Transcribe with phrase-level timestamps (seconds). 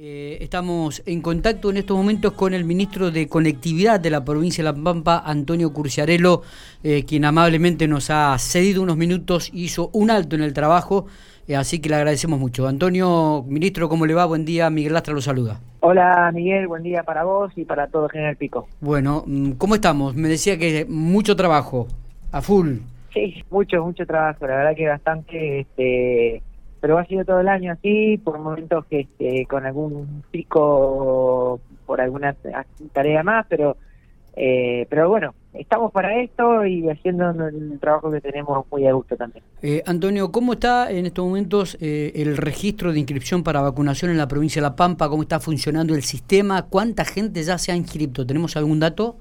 [0.00, 4.62] Eh, estamos en contacto en estos momentos con el ministro de Conectividad de la provincia
[4.62, 6.42] de La Pampa, Antonio Curciarello,
[6.84, 11.06] eh, quien amablemente nos ha cedido unos minutos, hizo un alto en el trabajo,
[11.48, 12.68] eh, así que le agradecemos mucho.
[12.68, 14.24] Antonio, ministro, ¿cómo le va?
[14.24, 15.58] Buen día, Miguel Lastra lo saluda.
[15.80, 18.68] Hola Miguel, buen día para vos y para todo General Pico.
[18.80, 20.14] Bueno, mm, ¿cómo estamos?
[20.14, 21.88] Me decía que mucho trabajo,
[22.30, 22.76] a full.
[23.12, 25.58] Sí, mucho, mucho trabajo, la verdad que bastante...
[25.58, 26.42] Este,
[26.80, 32.00] pero ha sido todo el año así, por momentos que este, con algún pico por
[32.00, 32.36] alguna
[32.92, 33.76] tarea más, pero
[34.40, 39.16] eh, pero bueno, estamos para esto y haciendo el trabajo que tenemos muy a gusto
[39.16, 39.42] también.
[39.62, 44.16] Eh, Antonio, ¿cómo está en estos momentos eh, el registro de inscripción para vacunación en
[44.16, 45.08] la provincia de La Pampa?
[45.08, 46.66] ¿Cómo está funcionando el sistema?
[46.66, 48.24] ¿Cuánta gente ya se ha inscrito?
[48.24, 49.16] ¿Tenemos algún dato?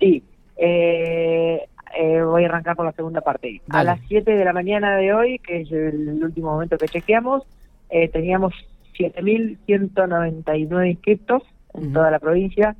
[0.00, 0.24] Sí,
[0.56, 1.68] eh,
[1.98, 3.62] eh, voy a arrancar por la segunda parte.
[3.70, 7.42] A las 7 de la mañana de hoy, que es el último momento que chequeamos,
[7.90, 8.52] eh, teníamos
[8.98, 11.42] 7.199 inscriptos
[11.74, 12.76] en toda la provincia.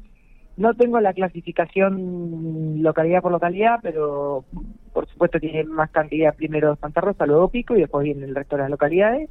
[0.57, 4.45] No tengo la clasificación localidad por localidad, pero
[4.93, 8.57] por supuesto tiene más cantidad primero Santa Rosa, luego Pico y después viene el resto
[8.57, 9.31] de las localidades.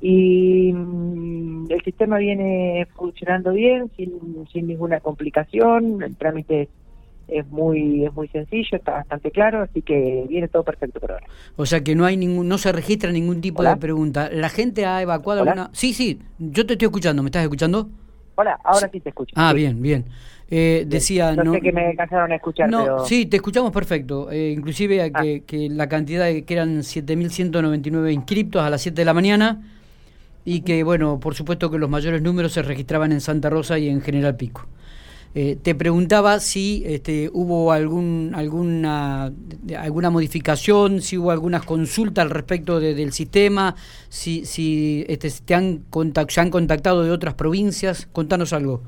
[0.00, 6.68] Y mm, el sistema viene funcionando bien, sin, sin ninguna complicación, el trámite
[7.38, 11.26] es muy es muy sencillo, está bastante claro, así que viene todo perfecto por ahora.
[11.56, 14.28] O sea que no hay ningún no se registra ningún tipo de pregunta.
[14.30, 15.70] ¿La gente ha evacuado alguna?
[15.72, 17.88] Sí, sí, yo te estoy escuchando, ¿me estás escuchando?
[18.34, 19.34] Hola, ahora sí, te escucho.
[19.36, 20.06] Ah, bien, bien.
[20.54, 23.06] Eh, decía no, sé que me cansaron a escuchar no pero...
[23.06, 25.22] sí te escuchamos perfecto eh, inclusive ah.
[25.22, 29.62] que, que, la cantidad de, que eran 7.199 inscriptos a las 7 de la mañana
[30.44, 33.88] y que bueno por supuesto que los mayores números se registraban en Santa Rosa y
[33.88, 34.66] en General Pico
[35.34, 39.32] eh, te preguntaba si este, hubo algún, alguna,
[39.78, 43.74] alguna modificación, si hubo algunas consultas al respecto del sistema,
[44.10, 45.84] si, si este, te han
[46.28, 48.06] se han contactado de otras provincias.
[48.12, 48.82] Contanos algo.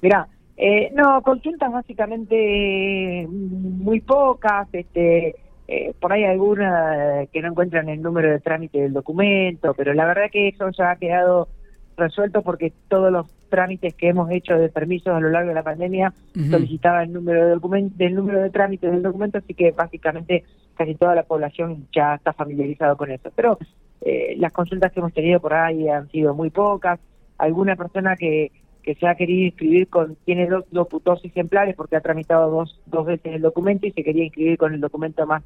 [0.00, 5.34] Mira, eh, no, consultas básicamente mm, muy pocas, este,
[5.66, 10.06] eh, por ahí algunas que no encuentran el número de trámite del documento, pero la
[10.06, 11.48] verdad que eso ya ha quedado
[11.98, 15.62] resuelto porque todos los trámites que hemos hecho de permisos a lo largo de la
[15.62, 16.12] pandemia
[16.50, 20.44] solicitaban el número de documento, del número de trámites del documento, así que básicamente
[20.74, 23.30] casi toda la población ya está familiarizado con eso.
[23.34, 23.58] Pero
[24.00, 27.00] eh, las consultas que hemos tenido por ahí han sido muy pocas.
[27.36, 32.00] Alguna persona que, que se ha querido inscribir con tiene dos, dos, ejemplares porque ha
[32.00, 35.42] tramitado dos, dos veces el documento y se quería inscribir con el documento más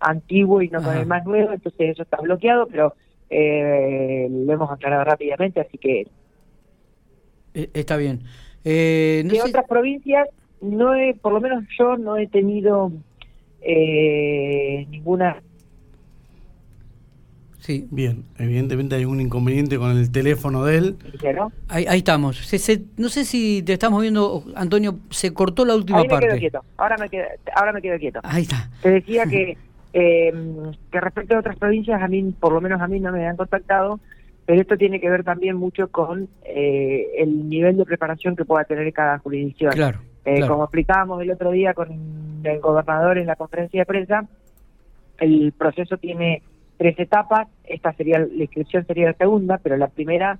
[0.00, 2.94] antiguo y no con el más nuevo, entonces eso está bloqueado, pero
[3.30, 6.06] eh, lo hemos aclarado rápidamente, así que...
[7.54, 8.22] Eh, está bien.
[8.64, 10.28] Eh, de otras provincias,
[10.60, 12.92] no he, por lo menos yo no he tenido
[13.60, 15.42] eh, ninguna...
[17.60, 20.96] Sí, bien, evidentemente hay un inconveniente con el teléfono de él.
[21.68, 22.40] Ahí, ahí estamos.
[22.96, 26.28] no sé si te estamos viendo, Antonio, se cortó la última ahí me parte.
[26.28, 26.64] Quedo quieto.
[26.78, 27.24] Ahora me quedo,
[27.54, 28.20] ahora me quedo quieto.
[28.22, 28.70] Ahí está.
[28.80, 29.58] Te decía que
[30.00, 30.32] Eh,
[30.92, 33.36] que respecto a otras provincias, a mí, por lo menos a mí no me han
[33.36, 33.98] contactado,
[34.46, 38.62] pero esto tiene que ver también mucho con eh, el nivel de preparación que pueda
[38.62, 39.72] tener cada jurisdicción.
[39.72, 41.88] Claro, eh, Como explicábamos el otro día con
[42.44, 44.24] el gobernador en la conferencia de prensa,
[45.18, 46.42] el proceso tiene
[46.76, 50.38] tres etapas, esta sería la inscripción sería la segunda, pero la primera,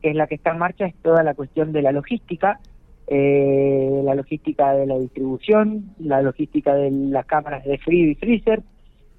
[0.00, 2.60] que es la que está en marcha, es toda la cuestión de la logística,
[3.08, 8.62] eh, la logística de la distribución, la logística de las cámaras de frío y freezer,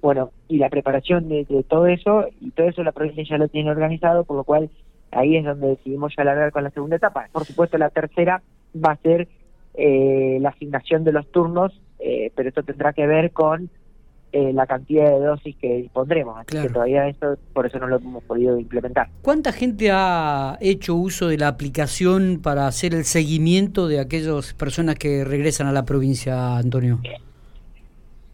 [0.02, 3.70] bueno, y la preparación de, todo eso, y todo eso la provincia ya lo tiene
[3.70, 4.68] organizado, por lo cual
[5.12, 7.28] ahí es donde decidimos ya alargar con la segunda etapa.
[7.32, 8.42] Por supuesto, la tercera
[8.74, 9.28] va a ser
[9.74, 13.70] eh, la asignación de los turnos, eh, pero esto tendrá que ver con
[14.32, 17.96] eh, la cantidad de dosis que dispondremos, así que todavía eso, por eso no lo
[17.96, 19.08] hemos podido implementar.
[19.22, 24.96] ¿Cuánta gente ha hecho uso de la aplicación para hacer el seguimiento de aquellas personas
[24.96, 26.98] que regresan a la provincia, Antonio?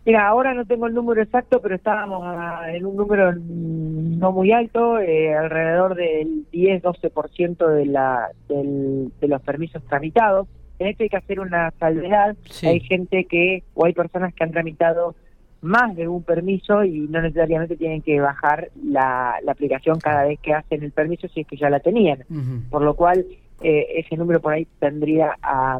[0.09, 2.25] Mira, ahora no tengo el número exacto, pero estábamos
[2.69, 9.43] en un número no muy alto, eh, alrededor del 10-12% de, la, del, de los
[9.43, 10.49] permisos tramitados.
[10.79, 12.35] En esto hay que hacer una salvedad.
[12.63, 15.15] Hay gente que, o hay personas que han tramitado
[15.61, 20.55] más de un permiso y no necesariamente tienen que bajar la, aplicación cada vez que
[20.55, 22.25] hacen el permiso si es que ya la tenían.
[22.71, 23.27] Por lo cual,
[23.61, 25.79] eh, ese número por ahí tendría a,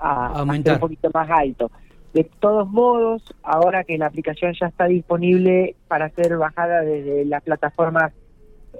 [0.00, 1.70] a, a ser un poquito más alto.
[2.14, 7.40] De todos modos, ahora que la aplicación ya está disponible para ser bajada desde la
[7.40, 8.12] plataforma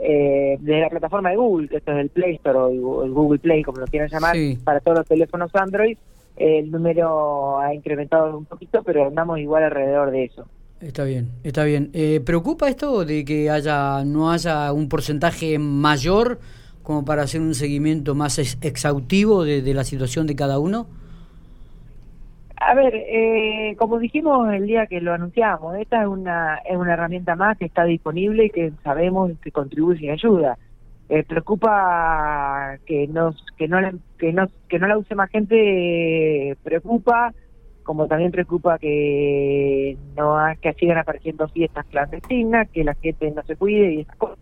[0.01, 3.39] eh, de la plataforma de Google, que esto es el Play Store o el Google
[3.39, 5.97] Play, como lo quieran llamar, para todos los teléfonos Android,
[6.37, 10.47] el número ha incrementado un poquito, pero andamos igual alrededor de eso.
[10.81, 11.91] Está bien, está bien.
[11.93, 16.39] Eh, ¿Preocupa esto de que haya no haya un porcentaje mayor
[16.83, 20.87] como para hacer un seguimiento más exhaustivo de, la situación de cada uno?
[22.67, 26.95] A ver, eh, como dijimos el día que lo anunciamos, esta es una, es una
[26.95, 30.57] herramienta más que está disponible y que sabemos que contribuye y ayuda.
[31.11, 33.79] Eh, preocupa que nos que no
[34.19, 37.35] que no que no la use más gente preocupa
[37.83, 43.57] como también preocupa que no que sigan apareciendo fiestas clandestinas que la gente no se
[43.57, 44.39] cuide y esas cosas.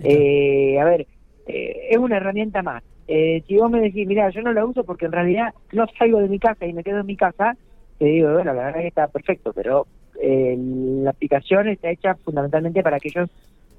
[0.00, 1.06] Eh, a ver
[1.46, 4.84] eh, es una herramienta más eh, si vos me decís mira yo no la uso
[4.84, 7.56] porque en realidad no salgo de mi casa y me quedo en mi casa
[7.98, 9.86] te digo bueno la verdad que está perfecto pero
[10.24, 13.28] la aplicación está hecha fundamentalmente para aquellos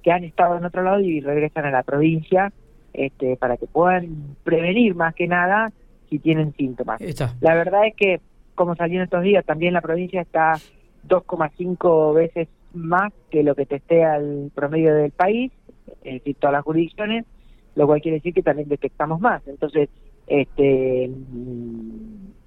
[0.04, 2.52] que han estado en otro lado y regresan a la provincia
[2.94, 5.72] este, para que puedan prevenir más que nada
[6.10, 7.02] si tienen síntomas.
[7.42, 8.22] La verdad es que,
[8.54, 10.54] como salió en estos días, también la provincia está
[11.08, 15.52] 2,5 veces más que lo que testea el promedio del país,
[16.04, 17.26] es decir, todas las jurisdicciones,
[17.76, 19.42] lo cual quiere decir que también detectamos más.
[19.48, 19.90] Entonces,
[20.28, 21.10] este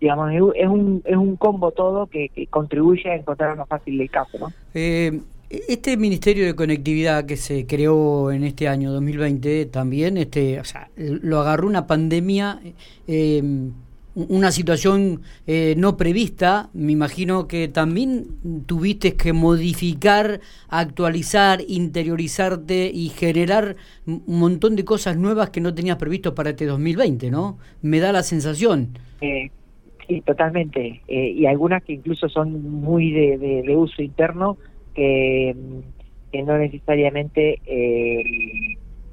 [0.00, 4.38] digamos es un es un combo todo que, contribuye a encontrar más fácil el caso
[4.38, 10.58] no eh, este Ministerio de Conectividad que se creó en este año 2020 también, este,
[10.58, 12.60] o sea, lo agarró una pandemia,
[13.06, 13.72] em,
[14.16, 16.70] una situación eh, no prevista.
[16.72, 18.26] Me imagino que también
[18.66, 23.76] tuviste que modificar, actualizar, interiorizarte y generar
[24.06, 27.58] un montón de cosas nuevas que no tenías previsto para este 2020, ¿no?
[27.82, 28.98] Me da la sensación.
[29.20, 29.50] Eh,
[30.08, 31.02] sí, totalmente.
[31.06, 34.58] Eh, y algunas que incluso son muy de uso interno
[34.96, 35.54] que,
[36.44, 38.22] no necesariamente eh,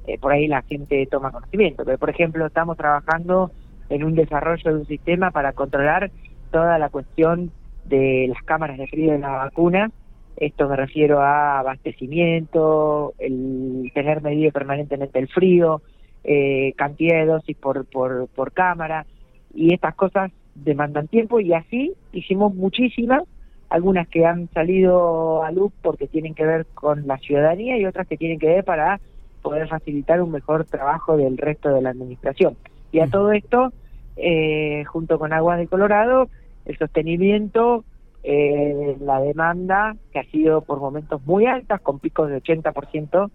[0.06, 1.84] eh, por ahí la gente toma conocimiento.
[1.84, 3.52] Pero, por ejemplo, estamos trabajando
[3.88, 6.10] en un desarrollo de un sistema para controlar
[6.50, 7.50] toda la cuestión
[7.84, 9.90] de las cámaras de frío de la vacuna.
[10.36, 15.82] Esto me refiero a abastecimiento, el tener medido permanentemente el frío,
[16.24, 19.06] eh, cantidad de dosis por, por, por cámara,
[19.54, 23.22] y estas cosas demandan tiempo y así hicimos muchísimas
[23.70, 28.06] algunas que han salido a luz porque tienen que ver con la ciudadanía y otras
[28.06, 29.00] que tienen que ver para
[29.42, 32.56] poder facilitar un mejor trabajo del resto de la administración.
[32.94, 33.10] Y a mm.
[33.10, 33.72] todo esto,
[34.16, 36.28] eh, junto con Aguas de Colorado,
[36.64, 37.84] el sostenimiento,
[38.22, 43.30] eh, la demanda, que ha sido por momentos muy altas, con picos de 80%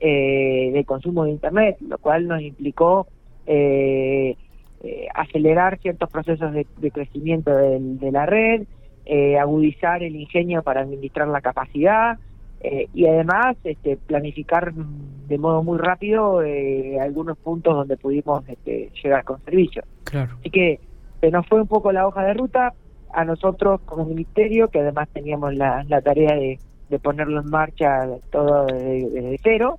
[0.00, 3.06] eh, de consumo de Internet, lo cual nos implicó
[3.46, 4.34] eh,
[4.82, 8.62] eh, acelerar ciertos procesos de, crecimiento de la red,
[9.04, 12.18] eh, agudizar el ingenio para administrar la capacidad
[12.64, 18.92] eh, y además este, planificar de modo muy rápido eh, algunos puntos donde pudimos este,
[19.02, 19.82] llegar con servicio.
[20.04, 20.36] Claro.
[20.38, 20.78] Así que
[21.20, 22.72] se nos fue un poco la hoja de ruta
[23.12, 26.58] a nosotros como ministerio, que además teníamos la, tarea de,
[27.00, 29.78] ponerlo en marcha todo desde, desde, cero,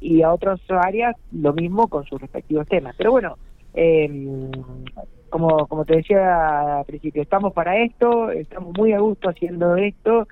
[0.00, 2.96] y a otras áreas lo mismo con sus respectivos temas.
[2.96, 3.36] Pero bueno,
[3.74, 4.50] eh,
[5.30, 10.26] como, como te decía al principio, estamos para esto, estamos muy a gusto haciendo esto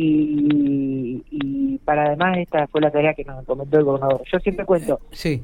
[0.00, 4.22] y, y para además esta fue la tarea que nos comentó el gobernador.
[4.30, 5.00] Yo siempre cuento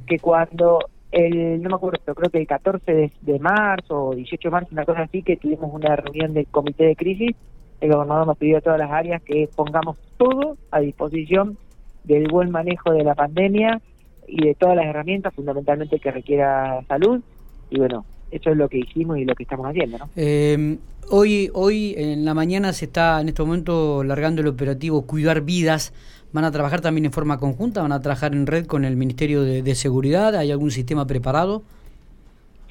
[0.06, 0.78] que cuando
[1.10, 4.68] el, no me acuerdo, pero creo que el 14 de, marzo o 18 de marzo,
[4.70, 7.34] una cosa así, que tuvimos una reunión del comité de crisis,
[7.80, 11.58] el gobernador nos pidió a todas las áreas que pongamos todo a disposición
[12.04, 13.80] del buen manejo de la pandemia
[14.28, 17.20] y de todas las herramientas, fundamentalmente que requiera salud.
[17.70, 19.98] Y bueno, eso es lo que hicimos y lo que estamos haciendo.
[19.98, 20.08] ¿no?
[20.14, 20.78] Eh,
[21.10, 25.92] hoy, hoy en la mañana se está en este momento largando el operativo Cuidar Vidas.
[26.32, 27.82] ¿Van a trabajar también en forma conjunta?
[27.82, 30.34] ¿Van a trabajar en red con el Ministerio de, Seguridad?
[30.34, 31.62] ¿Hay algún sistema preparado?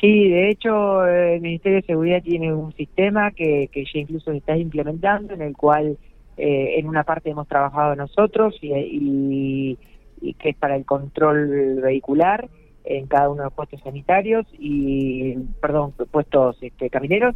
[0.01, 4.57] Sí, de hecho el Ministerio de Seguridad tiene un sistema que, ya incluso se está
[4.57, 5.97] implementando, en el cual
[6.35, 9.77] eh, en una parte hemos trabajado nosotros y,
[10.21, 12.49] y que es para el control vehicular
[12.85, 17.35] en cada uno de los puestos sanitarios y, perdón, puestos este, camineros.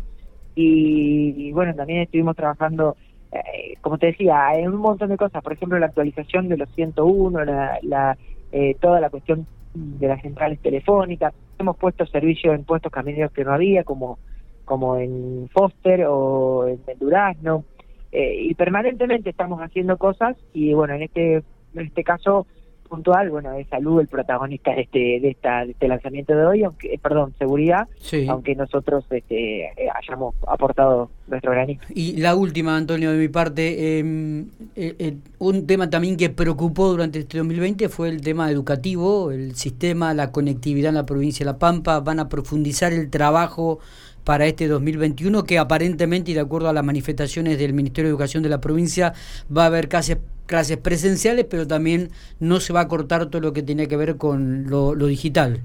[0.60, 2.98] Y, bueno, también estuvimos trabajando,
[3.32, 6.70] eh, como te decía, en un montón de cosas, por ejemplo, la actualización de los
[6.74, 8.18] 101, la, la
[8.52, 9.46] eh, toda la cuestión
[9.76, 11.36] de las centrales telefónicas.
[11.60, 14.18] Hemos puesto servicios en puestos camineros que no había, como,
[14.66, 17.64] como en Foster o en, Durazno.
[18.12, 22.48] Eh, y permanentemente estamos haciendo cosas y bueno, en este, en este caso
[22.88, 26.64] puntual, bueno, de salud el protagonista de este, de esta, de este lanzamiento de hoy,
[26.64, 27.88] aunque, eh, perdón, seguridad,
[28.30, 31.86] aunque nosotros este, eh, hayamos aportado nuestro granito.
[31.94, 37.20] Y la última, Antonio, de mi parte, em, eh, un tema también que preocupó durante
[37.20, 41.60] este 2020 fue el tema educativo, el sistema, la conectividad en la provincia de La
[41.60, 43.80] Pampa, van a profundizar el trabajo
[44.28, 48.44] para este 2021, que aparentemente, y de acuerdo a las manifestaciones del Ministerio de Educación
[48.44, 49.14] de la provincia,
[49.56, 50.16] va a haber casi
[50.48, 54.18] clases presenciales, pero también no se va a cortar todo lo que tiene que ver
[54.18, 55.62] con lo, digital.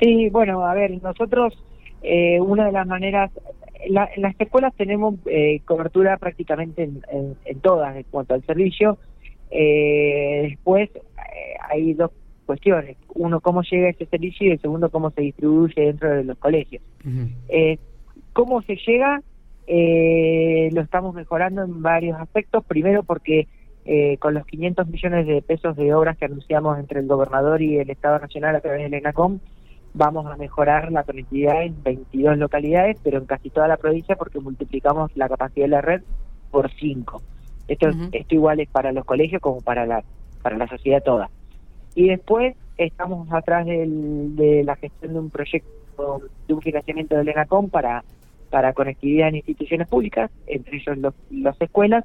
[0.00, 1.56] Sí, bueno, a ver, nosotros
[2.02, 3.30] eh, una de las maneras,
[3.84, 8.98] en las escuelas tenemos eh, cobertura prácticamente en, todas en cuanto al servicio.
[9.50, 10.90] Eh, después
[11.68, 12.10] hay dos
[12.46, 12.96] cuestiones.
[13.14, 16.82] Uno, cómo llega ese servicio y el segundo, cómo se distribuye dentro de los colegios.
[17.48, 17.78] eh,
[18.32, 19.22] ¿Cómo se llega?
[19.66, 22.64] Eh, lo estamos mejorando en varios aspectos.
[22.64, 23.48] Primero porque
[23.84, 27.78] eh, con los 500 millones de pesos de obras que anunciamos entre el gobernador y
[27.78, 29.38] el Estado Nacional a través del ENACOM,
[29.94, 34.40] vamos a mejorar la conectividad en 22 localidades, pero en casi toda la provincia porque
[34.40, 36.02] multiplicamos la capacidad de la red
[36.50, 37.22] por 5.
[37.68, 40.04] Esto, esto igual es para los colegios como para la,
[40.42, 41.30] para la sociedad toda.
[41.94, 47.70] Y después estamos atrás de la gestión de un proyecto, de un financiamiento del ENACOM
[47.70, 48.04] para,
[48.50, 52.04] para conectividad en instituciones públicas, entre ellos los, las escuelas,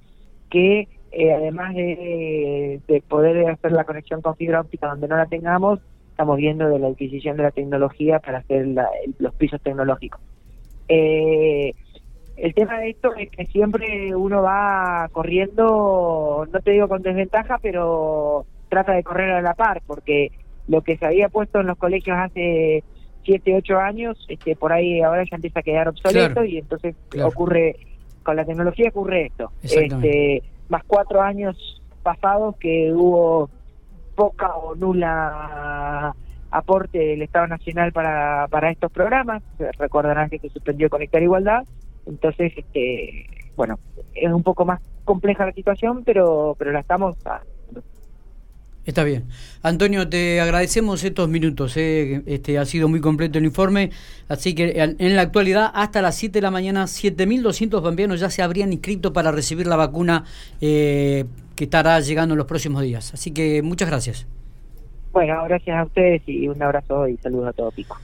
[0.50, 5.80] que eh, además de, poder hacer la conexión con fibra óptica donde no la tengamos,
[6.10, 8.68] estamos viendo de la adquisición de la tecnología para hacer
[9.20, 10.22] los pisos tecnológicos.
[10.88, 11.74] Eh,
[12.38, 17.60] el tema de esto es que siempre uno va corriendo, no te digo con desventaja,
[17.62, 20.32] pero trata de correr a la par, porque
[20.68, 22.84] lo que se había puesto en los colegios hace
[23.24, 27.78] 7, 8 años, este, por ahí ahora ya empieza a quedar obsoleto y entonces ocurre,
[28.24, 29.52] con la tecnología ocurre esto.
[29.64, 33.50] Este, más cuatro años pasados que hubo
[34.16, 36.16] poca o nula
[36.52, 39.42] aporte del Estado Nacional para, para estos programas.
[39.78, 41.64] Recordarán que se suspendió Conectar Igualdad.
[42.06, 43.26] Entonces, este,
[43.56, 43.80] bueno,
[44.14, 47.18] es un poco más compleja la situación, pero, pero la estamos
[48.86, 49.26] Está bien.
[49.62, 51.78] Antonio, te agradecemos estos minutos.
[51.78, 52.24] Eh.
[52.26, 53.92] Este, ha sido muy completo el informe.
[54.28, 58.42] Así que en la actualidad, hasta las 7 de la mañana, 7.200 bambianos ya se
[58.42, 60.26] habrían inscrito para recibir la vacuna
[60.62, 63.14] eh, que estará llegando en los próximos días.
[63.14, 64.28] Así que muchas gracias.
[65.12, 67.98] Bueno, gracias a ustedes y un abrazo y saludos a todo Pico.